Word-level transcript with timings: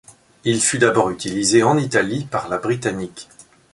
Il 0.45 0.59
fut 0.61 0.79
d'abord 0.79 1.11
utilisé 1.11 1.61
en 1.61 1.77
Italie 1.77 2.25
par 2.25 2.49
la 2.49 2.57
britannique. 2.57 3.29